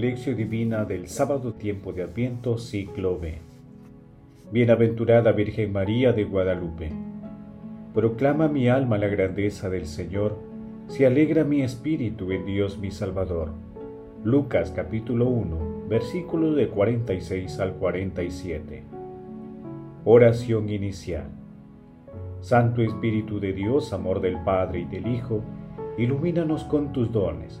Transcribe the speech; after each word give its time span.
Lección 0.00 0.34
Divina 0.34 0.86
del 0.86 1.08
Sábado 1.08 1.52
Tiempo 1.52 1.92
de 1.92 2.02
Adviento, 2.02 2.56
ciclo 2.56 3.18
B. 3.18 3.34
Bienaventurada 4.50 5.32
Virgen 5.32 5.74
María 5.74 6.14
de 6.14 6.24
Guadalupe. 6.24 6.90
Proclama 7.92 8.48
mi 8.48 8.66
alma 8.66 8.96
la 8.96 9.08
grandeza 9.08 9.68
del 9.68 9.84
Señor, 9.84 10.38
se 10.88 11.04
alegra 11.04 11.44
mi 11.44 11.60
espíritu 11.60 12.32
en 12.32 12.46
Dios 12.46 12.78
mi 12.78 12.90
Salvador. 12.90 13.50
Lucas 14.24 14.72
capítulo 14.74 15.28
1, 15.28 15.88
versículos 15.90 16.56
de 16.56 16.68
46 16.68 17.60
al 17.60 17.74
47. 17.74 18.82
Oración 20.06 20.70
inicial. 20.70 21.28
Santo 22.40 22.80
Espíritu 22.80 23.38
de 23.38 23.52
Dios, 23.52 23.92
amor 23.92 24.22
del 24.22 24.38
Padre 24.44 24.80
y 24.80 24.84
del 24.86 25.14
Hijo, 25.14 25.42
ilumínanos 25.98 26.64
con 26.64 26.90
tus 26.90 27.12
dones 27.12 27.60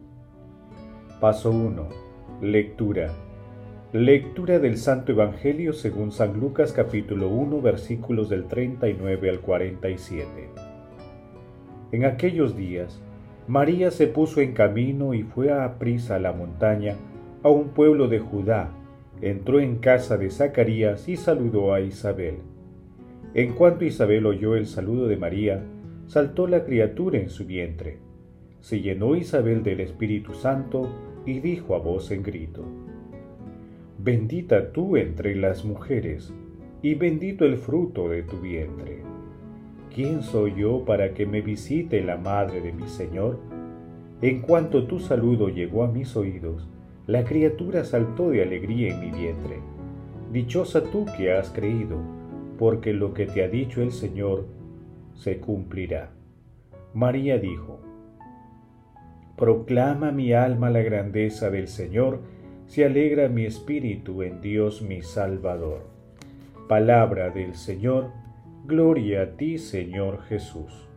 Paso 1.21 1.51
1. 1.51 1.87
Lectura. 2.41 3.11
Lectura 3.93 4.57
del 4.57 4.79
Santo 4.79 5.11
Evangelio 5.11 5.71
según 5.71 6.11
San 6.11 6.39
Lucas 6.39 6.73
capítulo 6.73 7.29
1 7.29 7.61
versículos 7.61 8.27
del 8.27 8.45
39 8.45 9.29
al 9.29 9.39
47. 9.39 10.49
En 11.91 12.05
aquellos 12.05 12.57
días, 12.57 13.03
María 13.47 13.91
se 13.91 14.07
puso 14.07 14.41
en 14.41 14.53
camino 14.53 15.13
y 15.13 15.21
fue 15.21 15.51
a 15.51 15.77
prisa 15.77 16.15
a 16.15 16.19
la 16.19 16.33
montaña, 16.33 16.95
a 17.43 17.49
un 17.49 17.69
pueblo 17.69 18.07
de 18.07 18.17
Judá. 18.17 18.71
Entró 19.21 19.59
en 19.59 19.75
casa 19.75 20.17
de 20.17 20.31
Zacarías 20.31 21.07
y 21.07 21.17
saludó 21.17 21.75
a 21.75 21.81
Isabel. 21.81 22.37
En 23.35 23.53
cuanto 23.53 23.85
Isabel 23.85 24.25
oyó 24.25 24.55
el 24.55 24.65
saludo 24.65 25.07
de 25.07 25.17
María, 25.17 25.63
saltó 26.07 26.47
la 26.47 26.65
criatura 26.65 27.19
en 27.19 27.29
su 27.29 27.45
vientre. 27.45 27.99
Se 28.59 28.81
llenó 28.81 29.15
Isabel 29.15 29.61
del 29.61 29.81
Espíritu 29.81 30.33
Santo 30.33 30.89
y 31.25 31.39
dijo 31.39 31.75
a 31.75 31.79
voz 31.79 32.11
en 32.11 32.23
grito, 32.23 32.63
Bendita 33.97 34.71
tú 34.71 34.97
entre 34.97 35.35
las 35.35 35.63
mujeres, 35.63 36.33
y 36.81 36.95
bendito 36.95 37.45
el 37.45 37.57
fruto 37.57 38.09
de 38.09 38.23
tu 38.23 38.39
vientre. 38.39 39.03
¿Quién 39.93 40.23
soy 40.23 40.55
yo 40.55 40.83
para 40.85 41.13
que 41.13 41.25
me 41.25 41.41
visite 41.41 42.01
la 42.01 42.17
madre 42.17 42.61
de 42.61 42.71
mi 42.71 42.87
Señor? 42.87 43.37
En 44.21 44.41
cuanto 44.41 44.85
tu 44.87 44.99
saludo 44.99 45.49
llegó 45.49 45.83
a 45.83 45.91
mis 45.91 46.15
oídos, 46.15 46.67
la 47.07 47.23
criatura 47.23 47.83
saltó 47.83 48.29
de 48.29 48.41
alegría 48.41 48.93
en 48.93 48.99
mi 49.01 49.11
vientre. 49.11 49.59
Dichosa 50.31 50.83
tú 50.83 51.05
que 51.17 51.33
has 51.33 51.49
creído, 51.49 51.97
porque 52.57 52.93
lo 52.93 53.13
que 53.13 53.25
te 53.25 53.43
ha 53.43 53.47
dicho 53.47 53.81
el 53.81 53.91
Señor 53.91 54.45
se 55.13 55.39
cumplirá. 55.39 56.11
María 56.93 57.37
dijo, 57.37 57.79
Proclama 59.37 60.11
mi 60.11 60.33
alma 60.33 60.69
la 60.69 60.81
grandeza 60.81 61.49
del 61.49 61.67
Señor, 61.67 62.19
se 62.67 62.85
alegra 62.85 63.27
mi 63.27 63.45
espíritu 63.45 64.21
en 64.23 64.39
Dios 64.39 64.81
mi 64.81 65.01
Salvador. 65.01 65.87
Palabra 66.67 67.29
del 67.31 67.55
Señor, 67.55 68.11
gloria 68.65 69.23
a 69.23 69.25
ti 69.37 69.57
Señor 69.57 70.21
Jesús. 70.23 70.87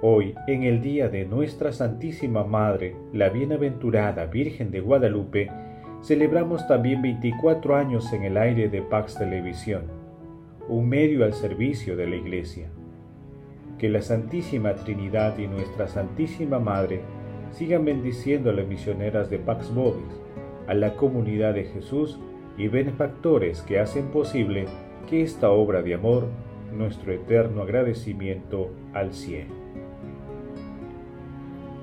Hoy, 0.00 0.34
en 0.46 0.64
el 0.64 0.82
día 0.82 1.08
de 1.08 1.24
nuestra 1.24 1.72
Santísima 1.72 2.44
Madre, 2.44 2.94
la 3.12 3.30
Bienaventurada 3.30 4.26
Virgen 4.26 4.70
de 4.70 4.80
Guadalupe, 4.80 5.50
celebramos 6.02 6.66
también 6.68 7.00
24 7.00 7.74
años 7.74 8.12
en 8.12 8.24
el 8.24 8.36
aire 8.36 8.68
de 8.68 8.82
Pax 8.82 9.16
Televisión 9.16 10.03
un 10.68 10.88
medio 10.88 11.24
al 11.24 11.34
servicio 11.34 11.94
de 11.96 12.06
la 12.06 12.16
Iglesia. 12.16 12.68
Que 13.78 13.90
la 13.90 14.00
Santísima 14.00 14.74
Trinidad 14.74 15.36
y 15.38 15.46
nuestra 15.46 15.88
Santísima 15.88 16.58
Madre 16.58 17.02
sigan 17.50 17.84
bendiciendo 17.84 18.50
a 18.50 18.54
las 18.54 18.66
misioneras 18.66 19.28
de 19.28 19.38
Pax 19.38 19.72
Bobis, 19.74 20.20
a 20.66 20.74
la 20.74 20.96
comunidad 20.96 21.54
de 21.54 21.64
Jesús 21.64 22.18
y 22.56 22.68
benefactores 22.68 23.60
que 23.62 23.78
hacen 23.78 24.06
posible 24.06 24.66
que 25.08 25.22
esta 25.22 25.50
obra 25.50 25.82
de 25.82 25.94
amor, 25.94 26.28
nuestro 26.72 27.12
eterno 27.12 27.62
agradecimiento 27.62 28.70
al 28.94 29.12
cielo. 29.12 29.52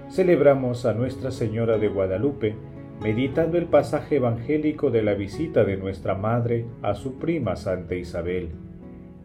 Celebramos 0.09 0.85
a 0.85 0.93
Nuestra 0.93 1.31
Señora 1.31 1.77
de 1.77 1.87
Guadalupe, 1.87 2.55
meditando 3.01 3.57
el 3.57 3.65
pasaje 3.65 4.17
evangélico 4.17 4.89
de 4.89 5.03
la 5.03 5.13
visita 5.13 5.63
de 5.63 5.77
nuestra 5.77 6.15
Madre 6.15 6.65
a 6.81 6.95
su 6.95 7.17
prima 7.17 7.55
Santa 7.55 7.95
Isabel 7.95 8.49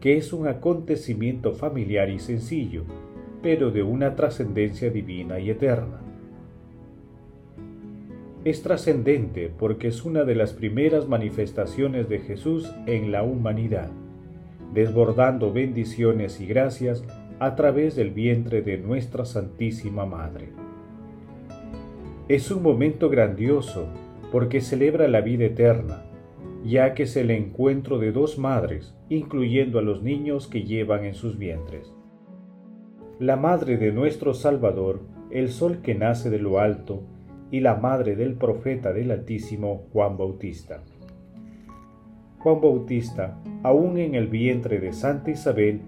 que 0.07 0.15
es 0.15 0.31
un 0.31 0.47
acontecimiento 0.47 1.51
familiar 1.51 2.09
y 2.09 2.19
sencillo, 2.19 2.83
pero 3.43 3.71
de 3.71 3.83
una 3.83 4.15
trascendencia 4.15 4.89
divina 4.89 5.37
y 5.37 5.49
eterna. 5.49 5.99
Es 8.45 8.63
trascendente 8.63 9.51
porque 9.59 9.89
es 9.89 10.05
una 10.05 10.23
de 10.23 10.33
las 10.33 10.53
primeras 10.53 11.09
manifestaciones 11.09 12.07
de 12.07 12.19
Jesús 12.19 12.71
en 12.85 13.11
la 13.11 13.23
humanidad, 13.23 13.89
desbordando 14.73 15.51
bendiciones 15.51 16.39
y 16.39 16.45
gracias 16.45 17.03
a 17.39 17.57
través 17.57 17.97
del 17.97 18.11
vientre 18.11 18.61
de 18.61 18.77
nuestra 18.77 19.25
Santísima 19.25 20.05
Madre. 20.05 20.51
Es 22.29 22.49
un 22.49 22.63
momento 22.63 23.09
grandioso 23.09 23.89
porque 24.31 24.61
celebra 24.61 25.09
la 25.09 25.19
vida 25.19 25.43
eterna, 25.43 26.05
ya 26.63 26.93
que 26.93 27.03
es 27.03 27.15
el 27.17 27.31
encuentro 27.31 27.99
de 27.99 28.11
dos 28.11 28.37
madres, 28.37 28.95
incluyendo 29.09 29.79
a 29.79 29.81
los 29.81 30.03
niños 30.03 30.47
que 30.47 30.63
llevan 30.63 31.05
en 31.05 31.13
sus 31.13 31.37
vientres. 31.37 31.93
La 33.19 33.35
madre 33.35 33.77
de 33.77 33.91
nuestro 33.91 34.33
Salvador, 34.33 35.01
el 35.31 35.49
sol 35.49 35.79
que 35.81 35.95
nace 35.95 36.29
de 36.29 36.39
lo 36.39 36.59
alto, 36.59 37.03
y 37.51 37.61
la 37.61 37.75
madre 37.75 38.15
del 38.15 38.35
profeta 38.35 38.93
del 38.93 39.11
Altísimo, 39.11 39.87
Juan 39.93 40.17
Bautista. 40.17 40.83
Juan 42.39 42.61
Bautista, 42.61 43.39
aún 43.63 43.97
en 43.97 44.15
el 44.15 44.27
vientre 44.27 44.79
de 44.79 44.93
Santa 44.93 45.31
Isabel, 45.31 45.81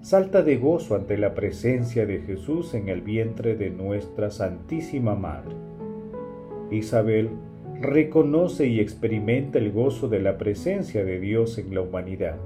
salta 0.00 0.42
de 0.42 0.56
gozo 0.56 0.96
ante 0.96 1.16
la 1.16 1.34
presencia 1.34 2.06
de 2.06 2.20
Jesús 2.22 2.74
en 2.74 2.88
el 2.88 3.02
vientre 3.02 3.56
de 3.56 3.70
nuestra 3.70 4.30
Santísima 4.30 5.14
Madre. 5.14 5.54
Isabel 6.70 7.30
reconoce 7.82 8.68
y 8.68 8.78
experimenta 8.78 9.58
el 9.58 9.72
gozo 9.72 10.08
de 10.08 10.20
la 10.20 10.38
presencia 10.38 11.04
de 11.04 11.18
Dios 11.18 11.58
en 11.58 11.74
la 11.74 11.80
humanidad. 11.80 12.36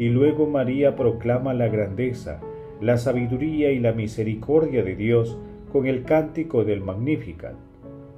Y 0.00 0.08
luego 0.08 0.46
María 0.46 0.96
proclama 0.96 1.54
la 1.54 1.68
grandeza, 1.68 2.40
la 2.80 2.98
sabiduría 2.98 3.70
y 3.70 3.78
la 3.78 3.92
misericordia 3.92 4.82
de 4.82 4.96
Dios 4.96 5.38
con 5.72 5.86
el 5.86 6.02
cántico 6.02 6.64
del 6.64 6.80
Magnificat, 6.80 7.54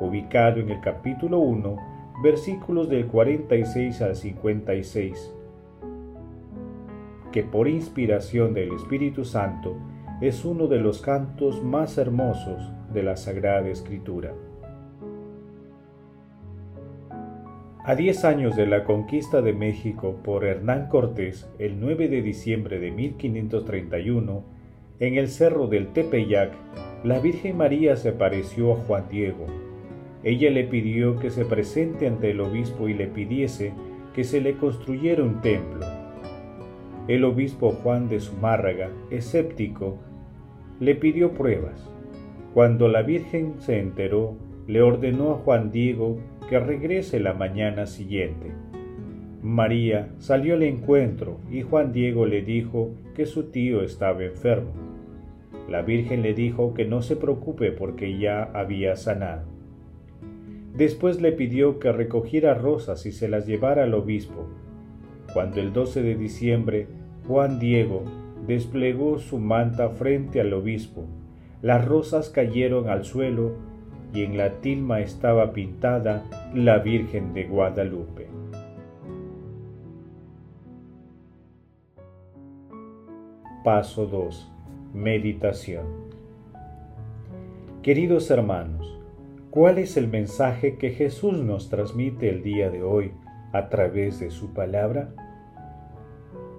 ubicado 0.01 0.61
en 0.61 0.71
el 0.71 0.81
capítulo 0.81 1.41
1, 1.41 1.77
versículos 2.23 2.89
del 2.89 3.07
46 3.07 4.01
al 4.01 4.17
56, 4.17 5.35
que 7.33 7.43
por 7.43 7.69
inspiración 7.69 8.55
del 8.55 8.73
Espíritu 8.73 9.27
Santo 9.27 9.77
es 10.23 10.45
uno 10.47 10.69
de 10.69 10.79
los 10.79 11.03
cantos 11.03 11.63
más 11.63 11.99
hermosos 11.99 12.73
de 12.95 13.03
la 13.03 13.17
Sagrada 13.17 13.69
Escritura. 13.69 14.33
A 17.89 17.95
diez 17.95 18.27
años 18.27 18.55
de 18.55 18.67
la 18.67 18.85
conquista 18.85 19.41
de 19.41 19.55
México 19.55 20.21
por 20.23 20.45
Hernán 20.45 20.89
Cortés, 20.89 21.49
el 21.59 21.81
9 21.81 22.09
de 22.09 22.21
diciembre 22.21 22.79
de 22.81 22.91
1531, 22.91 24.45
en 25.01 25.15
el 25.15 25.29
cerro 25.29 25.69
del 25.69 25.95
Tepeyac, 25.95 26.53
la 27.03 27.19
Virgen 27.19 27.57
María 27.57 27.97
se 27.97 28.11
apareció 28.11 28.75
a 28.75 28.77
Juan 28.77 29.09
Diego. 29.09 29.47
Ella 30.23 30.51
le 30.51 30.65
pidió 30.65 31.19
que 31.19 31.31
se 31.31 31.47
presente 31.47 32.07
ante 32.07 32.33
el 32.33 32.43
obispo 32.43 32.91
y 32.91 32.93
le 32.93 33.07
pidiese 33.07 33.73
que 34.13 34.23
se 34.23 34.43
le 34.43 34.59
construyera 34.59 35.23
un 35.23 35.41
templo. 35.41 35.87
El 37.07 37.25
obispo 37.25 37.71
Juan 37.71 38.07
de 38.11 38.21
Zumárraga, 38.21 38.91
escéptico, 39.11 39.97
le 40.79 40.95
pidió 40.95 41.33
pruebas. 41.33 41.89
Cuando 42.53 42.87
la 42.89 43.01
Virgen 43.01 43.55
se 43.61 43.81
enteró, 43.81 44.37
le 44.67 44.83
ordenó 44.83 45.31
a 45.31 45.37
Juan 45.37 45.73
Diego 45.73 46.19
que 46.49 46.59
regrese 46.59 47.21
la 47.21 47.35
mañana 47.35 47.87
siguiente. 47.87 48.53
María 49.43 50.09
salió 50.19 50.55
al 50.55 50.63
encuentro 50.63 51.39
y 51.51 51.63
Juan 51.63 51.93
Diego 51.93 52.27
le 52.27 52.43
dijo 52.43 52.91
que 53.15 53.27
su 53.27 53.51
tío 53.51 53.83
estaba 53.83 54.25
enfermo. 54.25 54.73
La 55.69 55.83
Virgen 55.83 56.23
le 56.23 56.35
dijo 56.35 56.75
que 56.75 56.87
no 56.87 57.03
se 57.03 57.17
preocupe 57.17 57.71
porque 57.71 58.19
ya 58.19 58.45
había 58.55 58.97
sanado. 58.97 59.47
Después 60.75 61.21
le 61.21 61.33
pidió 61.33 61.79
que 61.79 61.93
recogiera 61.93 62.55
rosas 62.55 63.05
y 63.05 63.13
se 63.13 63.29
las 63.29 63.47
llevara 63.47 63.85
al 63.85 63.95
obispo. 63.95 64.49
Cuando 65.35 65.61
el 65.61 65.73
12 65.73 66.03
de 66.03 66.15
diciembre 66.15 66.87
Juan 67.27 67.59
Diego 67.59 68.05
desplegó 68.47 69.19
su 69.19 69.39
manta 69.39 69.91
frente 69.91 70.41
al 70.41 70.53
obispo, 70.55 71.05
las 71.61 71.85
rosas 71.85 72.31
cayeron 72.31 72.89
al 72.89 73.05
suelo 73.05 73.68
y 74.13 74.25
en 74.25 74.37
la 74.37 74.61
tilma 74.61 75.01
estaba 75.01 75.53
pintada 75.53 76.25
la 76.55 76.79
Virgen 76.79 77.35
de 77.35 77.45
Guadalupe. 77.45 78.27
Paso 83.65 84.07
2. 84.07 84.51
Meditación. 84.95 85.85
Queridos 87.83 88.31
hermanos, 88.31 88.99
¿cuál 89.51 89.79
es 89.79 89.97
el 89.97 90.09
mensaje 90.09 90.77
que 90.77 90.91
Jesús 90.91 91.39
nos 91.39 91.69
transmite 91.69 92.31
el 92.31 92.43
día 92.43 92.71
de 92.71 92.83
hoy 92.83 93.13
a 93.53 93.69
través 93.69 94.21
de 94.21 94.31
su 94.31 94.55
palabra? 94.55 95.11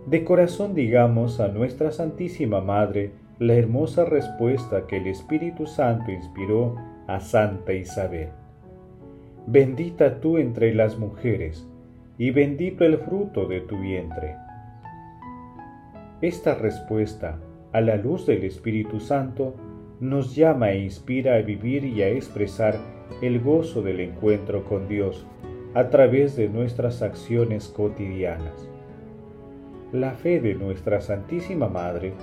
De 0.06 0.24
corazón 0.24 0.76
digamos 0.76 1.40
a 1.40 1.48
nuestra 1.48 1.92
Santísima 1.92 2.62
Madre 2.62 3.12
la 3.40 3.54
hermosa 3.54 4.06
respuesta 4.06 4.86
que 4.86 4.98
el 4.98 5.08
Espíritu 5.08 5.66
Santo 5.66 6.12
inspiró 6.12 6.76
a 7.10 7.20
Santa 7.20 7.74
Isabel. 7.74 8.30
Bendita 9.48 10.20
tú 10.22 10.38
entre 10.38 10.76
las 10.76 11.00
mujeres, 11.00 11.68
y 12.20 12.30
bendito 12.30 12.86
el 12.86 13.00
fruto 13.00 13.48
de 13.48 13.62
tu 13.62 13.80
vientre. 13.80 14.36
Esta 16.22 16.54
respuesta, 16.54 17.40
a 17.72 17.82
la 17.82 17.96
luz 17.96 18.28
del 18.28 18.44
Espíritu 18.44 19.00
Santo, 19.00 19.56
nos 20.00 20.36
llama 20.36 20.72
e 20.72 20.84
inspira 20.84 21.36
a 21.36 21.42
vivir 21.42 21.84
y 21.84 22.04
a 22.04 22.10
expresar 22.10 22.76
el 23.24 23.40
gozo 23.40 23.82
del 23.82 24.02
encuentro 24.02 24.64
con 24.66 24.88
Dios 24.88 25.26
a 25.74 25.90
través 25.90 26.36
de 26.36 26.48
nuestras 26.48 27.02
acciones 27.02 27.70
cotidianas. 27.70 28.70
La 29.92 30.12
fe 30.12 30.40
de 30.40 30.54
nuestra 30.54 31.02
Santísima 31.02 31.70
Madre 31.70 32.14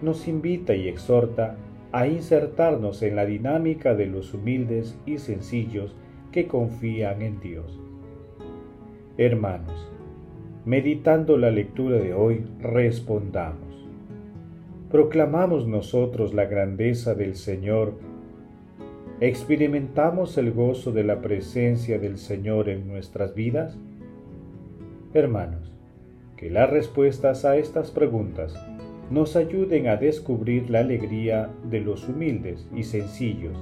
nos 0.00 0.26
invita 0.28 0.74
y 0.74 0.88
exhorta 0.88 1.56
a 1.92 2.06
insertarnos 2.06 3.02
en 3.02 3.16
la 3.16 3.26
dinámica 3.26 3.94
de 3.94 4.06
los 4.06 4.32
humildes 4.34 4.96
y 5.06 5.18
sencillos 5.18 5.94
que 6.30 6.46
confían 6.46 7.22
en 7.22 7.40
Dios. 7.40 7.80
Hermanos, 9.18 9.90
meditando 10.64 11.36
la 11.36 11.50
lectura 11.50 11.98
de 11.98 12.14
hoy, 12.14 12.44
respondamos. 12.60 13.88
¿Proclamamos 14.90 15.66
nosotros 15.66 16.32
la 16.32 16.46
grandeza 16.46 17.14
del 17.14 17.34
Señor? 17.36 17.94
¿Experimentamos 19.20 20.38
el 20.38 20.52
gozo 20.52 20.92
de 20.92 21.04
la 21.04 21.20
presencia 21.20 21.98
del 21.98 22.18
Señor 22.18 22.68
en 22.68 22.88
nuestras 22.88 23.34
vidas? 23.34 23.76
Hermanos, 25.12 25.72
que 26.36 26.50
las 26.50 26.70
respuestas 26.70 27.44
a 27.44 27.56
estas 27.56 27.90
preguntas 27.90 28.54
nos 29.10 29.34
ayuden 29.34 29.88
a 29.88 29.96
descubrir 29.96 30.70
la 30.70 30.80
alegría 30.80 31.50
de 31.68 31.80
los 31.80 32.08
humildes 32.08 32.68
y 32.74 32.84
sencillos 32.84 33.58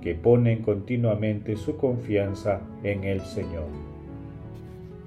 que 0.00 0.14
ponen 0.14 0.62
continuamente 0.62 1.56
su 1.56 1.76
confianza 1.76 2.62
en 2.82 3.04
el 3.04 3.20
Señor. 3.20 3.68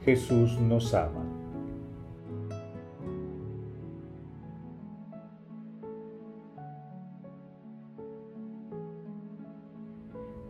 Jesús 0.05 0.59
nos 0.59 0.93
ama. 0.93 1.25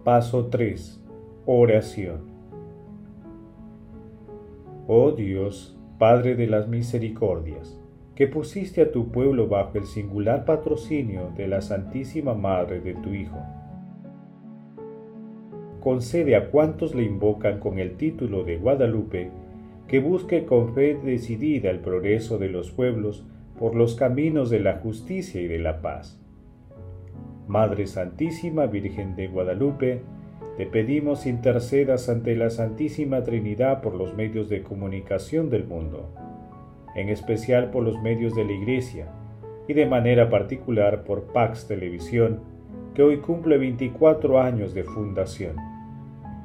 Paso 0.03 0.47
3. 0.47 0.99
Oración. 1.45 2.21
Oh 4.87 5.11
Dios, 5.11 5.77
Padre 5.99 6.35
de 6.35 6.47
las 6.47 6.67
misericordias, 6.67 7.80
que 8.15 8.27
pusiste 8.27 8.81
a 8.81 8.91
tu 8.91 9.09
pueblo 9.09 9.47
bajo 9.47 9.77
el 9.77 9.85
singular 9.85 10.45
patrocinio 10.45 11.31
de 11.37 11.47
la 11.47 11.61
Santísima 11.61 12.33
Madre 12.33 12.81
de 12.81 12.93
tu 12.95 13.13
Hijo. 13.13 13.39
Concede 15.79 16.35
a 16.35 16.51
cuantos 16.51 16.93
le 16.93 17.03
invocan 17.03 17.59
con 17.59 17.79
el 17.79 17.95
título 17.95 18.43
de 18.43 18.57
Guadalupe 18.57 19.31
que 19.87 19.99
busque 19.99 20.45
con 20.45 20.73
fe 20.73 20.95
decidida 20.95 21.69
el 21.69 21.79
progreso 21.79 22.37
de 22.37 22.49
los 22.49 22.71
pueblos 22.71 23.25
por 23.57 23.75
los 23.75 23.95
caminos 23.95 24.49
de 24.49 24.59
la 24.59 24.77
justicia 24.77 25.41
y 25.41 25.47
de 25.47 25.59
la 25.59 25.81
paz. 25.81 26.19
Madre 27.47 27.87
Santísima 27.87 28.67
Virgen 28.67 29.15
de 29.15 29.27
Guadalupe, 29.27 30.01
te 30.57 30.65
pedimos 30.65 31.25
intercedas 31.25 32.09
ante 32.09 32.35
la 32.35 32.49
Santísima 32.49 33.23
Trinidad 33.23 33.81
por 33.81 33.95
los 33.95 34.13
medios 34.13 34.49
de 34.49 34.63
comunicación 34.63 35.49
del 35.49 35.65
mundo 35.65 36.13
en 36.95 37.09
especial 37.09 37.71
por 37.71 37.83
los 37.83 38.01
medios 38.01 38.35
de 38.35 38.45
la 38.45 38.51
Iglesia 38.51 39.07
y 39.67 39.73
de 39.73 39.85
manera 39.85 40.29
particular 40.29 41.03
por 41.03 41.31
Pax 41.33 41.67
Televisión, 41.67 42.39
que 42.93 43.03
hoy 43.03 43.17
cumple 43.17 43.57
24 43.57 44.41
años 44.41 44.73
de 44.73 44.83
fundación. 44.83 45.55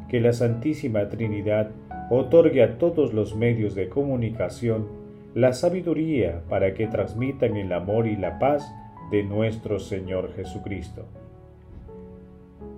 Que 0.08 0.20
la 0.20 0.32
Santísima 0.32 1.08
Trinidad 1.08 1.70
otorgue 2.10 2.62
a 2.62 2.78
todos 2.78 3.12
los 3.12 3.34
medios 3.34 3.74
de 3.74 3.88
comunicación 3.88 4.86
la 5.34 5.52
sabiduría 5.52 6.42
para 6.48 6.74
que 6.74 6.86
transmitan 6.86 7.56
el 7.56 7.72
amor 7.72 8.06
y 8.06 8.16
la 8.16 8.38
paz 8.38 8.72
de 9.10 9.22
nuestro 9.22 9.80
Señor 9.80 10.32
Jesucristo. 10.34 11.04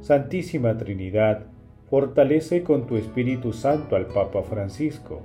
Santísima 0.00 0.76
Trinidad, 0.76 1.46
fortalece 1.90 2.62
con 2.62 2.86
tu 2.86 2.96
Espíritu 2.96 3.52
Santo 3.52 3.96
al 3.96 4.06
Papa 4.06 4.42
Francisco, 4.42 5.22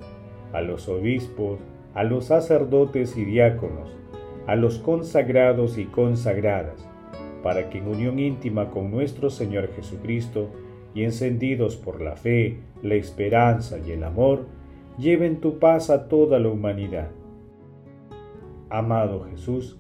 a 0.53 0.61
los 0.61 0.87
obispos, 0.87 1.59
a 1.93 2.03
los 2.03 2.25
sacerdotes 2.25 3.17
y 3.17 3.25
diáconos, 3.25 3.95
a 4.47 4.55
los 4.55 4.79
consagrados 4.79 5.77
y 5.77 5.85
consagradas, 5.85 6.87
para 7.41 7.69
que 7.69 7.79
en 7.79 7.87
unión 7.87 8.19
íntima 8.19 8.71
con 8.71 8.91
nuestro 8.91 9.29
Señor 9.29 9.69
Jesucristo 9.75 10.49
y 10.93 11.03
encendidos 11.03 11.75
por 11.75 12.01
la 12.01 12.15
fe, 12.15 12.59
la 12.81 12.95
esperanza 12.95 13.77
y 13.79 13.91
el 13.91 14.03
amor, 14.03 14.45
lleven 14.97 15.39
tu 15.39 15.59
paz 15.59 15.89
a 15.89 16.07
toda 16.07 16.39
la 16.39 16.49
humanidad. 16.49 17.09
Amado 18.69 19.25
Jesús, 19.29 19.77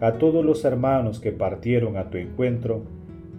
a 0.00 0.12
todos 0.14 0.44
los 0.44 0.64
hermanos 0.64 1.20
que 1.20 1.32
partieron 1.32 1.96
a 1.96 2.10
tu 2.10 2.18
encuentro, 2.18 2.82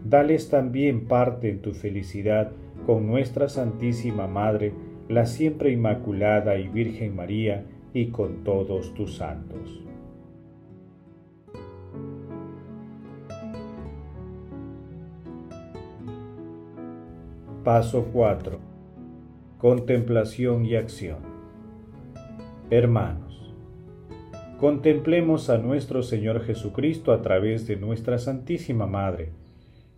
dales 0.04 0.50
también 0.50 1.06
parte 1.06 1.50
en 1.50 1.62
tu 1.62 1.74
felicidad 1.74 2.52
con 2.86 3.08
nuestra 3.08 3.50
Santísima 3.50 4.28
Madre, 4.28 4.74
la 5.08 5.26
siempre 5.26 5.72
Inmaculada 5.72 6.58
y 6.58 6.68
Virgen 6.68 7.16
María, 7.16 7.66
y 7.96 8.08
con 8.08 8.44
todos 8.44 8.94
tus 8.94 9.16
santos. 9.16 9.82
Paso 17.64 18.10
4. 18.12 18.60
Contemplación 19.58 20.66
y 20.66 20.76
acción. 20.76 21.20
Hermanos, 22.70 23.56
contemplemos 24.60 25.50
a 25.50 25.58
nuestro 25.58 26.04
Señor 26.04 26.44
Jesucristo 26.44 27.14
a 27.14 27.22
través 27.22 27.66
de 27.66 27.78
nuestra 27.78 28.18
Santísima 28.18 28.88
Madre, 28.88 29.30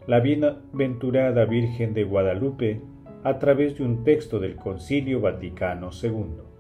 la 0.06 0.20
bienaventurada 0.20 1.46
Virgen 1.46 1.96
de 1.96 2.04
Guadalupe, 2.04 2.80
a 3.24 3.40
través 3.40 3.76
de 3.80 3.84
un 3.86 4.04
texto 4.04 4.40
del 4.40 4.56
Concilio 4.56 5.20
Vaticano 5.20 5.90
II. 5.92 6.57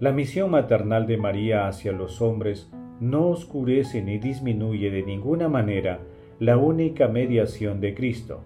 La 0.00 0.12
misión 0.12 0.50
maternal 0.50 1.06
de 1.06 1.18
María 1.18 1.68
hacia 1.68 1.92
los 1.92 2.22
hombres 2.22 2.70
no 3.00 3.28
oscurece 3.28 4.00
ni 4.00 4.16
disminuye 4.16 4.90
de 4.90 5.02
ninguna 5.02 5.50
manera 5.50 6.00
la 6.38 6.56
única 6.56 7.06
mediación 7.06 7.82
de 7.82 7.92
Cristo, 7.92 8.40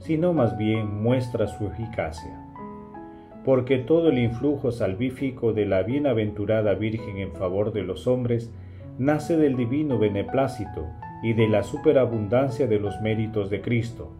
sino 0.00 0.34
más 0.34 0.58
bien 0.58 1.02
muestra 1.02 1.46
su 1.46 1.66
eficacia. 1.66 2.38
Porque 3.42 3.78
todo 3.78 4.10
el 4.10 4.18
influjo 4.18 4.70
salvífico 4.70 5.54
de 5.54 5.64
la 5.64 5.82
bienaventurada 5.82 6.74
Virgen 6.74 7.16
en 7.16 7.32
favor 7.32 7.72
de 7.72 7.84
los 7.84 8.06
hombres 8.06 8.52
nace 8.98 9.38
del 9.38 9.56
divino 9.56 9.98
beneplácito 9.98 10.88
y 11.22 11.32
de 11.32 11.48
la 11.48 11.62
superabundancia 11.62 12.66
de 12.66 12.78
los 12.78 13.00
méritos 13.00 13.48
de 13.48 13.62
Cristo. 13.62 14.10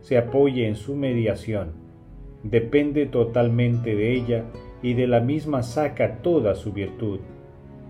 Se 0.00 0.18
apoya 0.18 0.66
en 0.66 0.74
su 0.74 0.96
mediación, 0.96 1.74
depende 2.42 3.06
totalmente 3.06 3.94
de 3.94 4.14
ella 4.14 4.44
y 4.82 4.94
de 4.94 5.06
la 5.06 5.20
misma 5.20 5.62
saca 5.62 6.18
toda 6.22 6.54
su 6.54 6.72
virtud, 6.72 7.20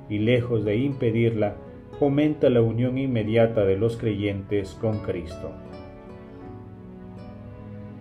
y 0.09 0.18
lejos 0.18 0.64
de 0.64 0.76
impedirla, 0.76 1.54
fomenta 1.99 2.49
la 2.49 2.62
unión 2.62 2.97
inmediata 2.97 3.64
de 3.64 3.76
los 3.76 3.97
creyentes 3.97 4.76
con 4.80 4.99
Cristo. 5.00 5.50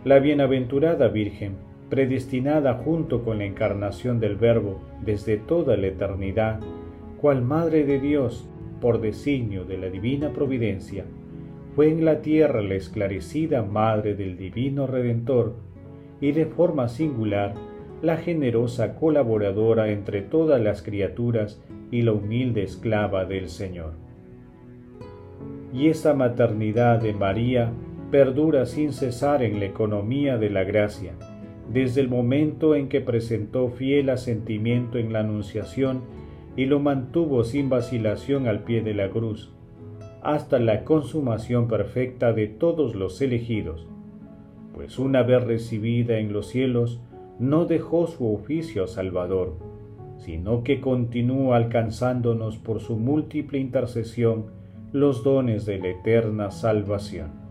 La 0.05 0.19
bienaventurada 0.19 1.09
Virgen, 1.09 1.57
predestinada 1.89 2.75
junto 2.75 3.23
con 3.23 3.39
la 3.39 3.45
encarnación 3.45 4.19
del 4.19 4.35
Verbo 4.35 4.79
desde 5.03 5.37
toda 5.37 5.75
la 5.77 5.87
eternidad, 5.87 6.59
cual 7.19 7.41
Madre 7.41 7.85
de 7.85 7.99
Dios, 7.99 8.47
por 8.79 9.01
designio 9.01 9.65
de 9.65 9.77
la 9.77 9.89
divina 9.89 10.29
providencia, 10.29 11.05
fue 11.75 11.89
en 11.89 12.05
la 12.05 12.21
tierra 12.21 12.61
la 12.61 12.75
esclarecida 12.75 13.63
madre 13.63 14.15
del 14.15 14.37
divino 14.37 14.87
Redentor 14.87 15.55
y 16.21 16.31
de 16.31 16.45
forma 16.45 16.87
singular 16.87 17.53
la 18.01 18.17
generosa 18.17 18.95
colaboradora 18.95 19.89
entre 19.89 20.21
todas 20.21 20.61
las 20.61 20.81
criaturas 20.81 21.61
y 21.91 22.03
la 22.03 22.13
humilde 22.13 22.63
esclava 22.63 23.25
del 23.25 23.49
Señor. 23.49 23.93
Y 25.73 25.87
esa 25.89 26.13
maternidad 26.13 27.01
de 27.01 27.13
María 27.13 27.71
perdura 28.11 28.65
sin 28.65 28.93
cesar 28.93 29.43
en 29.43 29.59
la 29.59 29.65
economía 29.65 30.37
de 30.37 30.49
la 30.49 30.63
gracia, 30.63 31.13
desde 31.71 32.01
el 32.01 32.07
momento 32.07 32.75
en 32.75 32.87
que 32.87 33.01
presentó 33.01 33.69
fiel 33.69 34.09
asentimiento 34.09 34.97
en 34.97 35.11
la 35.11 35.19
Anunciación 35.19 36.01
y 36.55 36.65
lo 36.65 36.79
mantuvo 36.79 37.43
sin 37.43 37.69
vacilación 37.69 38.47
al 38.47 38.63
pie 38.63 38.81
de 38.81 38.93
la 38.93 39.09
cruz, 39.09 39.51
hasta 40.23 40.59
la 40.59 40.83
consumación 40.83 41.67
perfecta 41.67 42.33
de 42.33 42.47
todos 42.47 42.95
los 42.95 43.21
elegidos, 43.21 43.87
pues 44.73 44.99
una 44.99 45.23
vez 45.23 45.43
recibida 45.43 46.17
en 46.19 46.31
los 46.31 46.47
cielos, 46.47 47.01
no 47.39 47.65
dejó 47.65 48.07
su 48.07 48.33
oficio 48.33 48.87
salvador, 48.87 49.57
sino 50.17 50.63
que 50.63 50.81
continúa 50.81 51.57
alcanzándonos 51.57 52.57
por 52.57 52.79
su 52.79 52.97
múltiple 52.97 53.59
intercesión 53.59 54.47
los 54.91 55.23
dones 55.23 55.65
de 55.65 55.79
la 55.79 55.89
eterna 55.89 56.51
salvación 56.51 57.47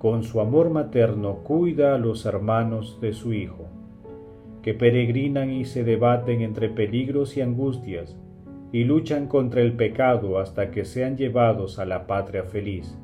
con 0.00 0.22
su 0.22 0.40
amor 0.40 0.70
materno 0.70 1.40
cuida 1.44 1.94
a 1.94 1.98
los 1.98 2.24
hermanos 2.24 2.98
de 3.02 3.12
su 3.12 3.34
Hijo, 3.34 3.68
que 4.62 4.72
peregrinan 4.72 5.50
y 5.50 5.66
se 5.66 5.84
debaten 5.84 6.40
entre 6.40 6.70
peligros 6.70 7.36
y 7.36 7.42
angustias, 7.42 8.16
y 8.72 8.84
luchan 8.84 9.26
contra 9.26 9.60
el 9.60 9.74
pecado 9.74 10.38
hasta 10.38 10.70
que 10.70 10.86
sean 10.86 11.18
llevados 11.18 11.78
a 11.78 11.84
la 11.84 12.06
patria 12.06 12.44
feliz. 12.44 12.98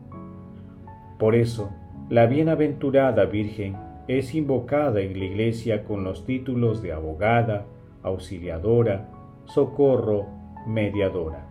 Por 1.19 1.35
eso, 1.35 1.69
la 2.09 2.25
bienaventurada 2.25 3.27
Virgen 3.27 3.77
es 4.09 4.35
invocada 4.35 5.01
en 5.01 5.19
la 5.19 5.25
Iglesia 5.25 5.85
con 5.85 6.05
los 6.05 6.25
títulos 6.25 6.81
de 6.81 6.93
abogada, 6.93 7.67
auxiliadora, 8.03 9.09
socorro, 9.47 10.27
mediadora. 10.67 11.47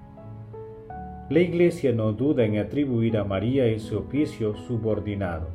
La 1.29 1.39
Iglesia 1.39 1.91
no 1.91 2.13
duda 2.13 2.45
en 2.45 2.57
atribuir 2.57 3.17
a 3.17 3.23
María 3.23 3.65
ese 3.65 3.95
oficio 3.95 4.55
subordinado. 4.55 5.47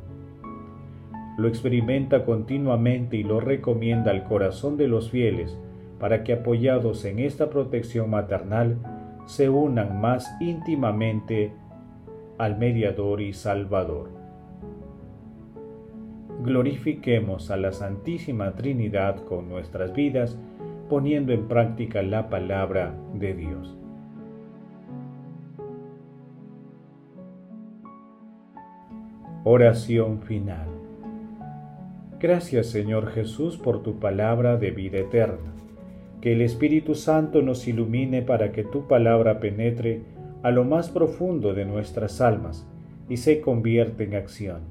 Lo 1.37 1.47
experimenta 1.47 2.23
continuamente 2.23 3.17
y 3.17 3.23
lo 3.23 3.39
recomienda 3.39 4.11
al 4.11 4.25
corazón 4.25 4.77
de 4.77 4.87
los 4.87 5.09
fieles 5.09 5.57
para 5.99 6.23
que 6.23 6.33
apoyados 6.33 7.05
en 7.05 7.19
esta 7.19 7.49
protección 7.49 8.09
maternal 8.09 8.77
se 9.25 9.49
unan 9.49 10.01
más 10.01 10.35
íntimamente 10.39 11.53
al 12.37 12.57
mediador 12.57 13.21
y 13.21 13.33
salvador. 13.33 14.20
Glorifiquemos 16.43 17.51
a 17.51 17.57
la 17.57 17.71
Santísima 17.71 18.53
Trinidad 18.53 19.23
con 19.25 19.47
nuestras 19.47 19.93
vidas, 19.93 20.35
poniendo 20.89 21.33
en 21.33 21.47
práctica 21.47 22.01
la 22.01 22.31
palabra 22.31 22.95
de 23.13 23.35
Dios. 23.35 23.77
Oración 29.43 30.21
final. 30.23 30.67
Gracias 32.19 32.67
Señor 32.67 33.11
Jesús 33.11 33.57
por 33.57 33.83
tu 33.83 33.99
palabra 33.99 34.57
de 34.57 34.71
vida 34.71 34.97
eterna. 34.97 35.53
Que 36.21 36.33
el 36.33 36.41
Espíritu 36.41 36.95
Santo 36.95 37.43
nos 37.43 37.67
ilumine 37.67 38.23
para 38.23 38.51
que 38.51 38.63
tu 38.63 38.87
palabra 38.87 39.39
penetre 39.39 40.01
a 40.41 40.49
lo 40.49 40.63
más 40.63 40.89
profundo 40.89 41.53
de 41.53 41.65
nuestras 41.65 42.19
almas 42.19 42.67
y 43.09 43.17
se 43.17 43.41
convierta 43.41 44.03
en 44.03 44.15
acción. 44.15 44.70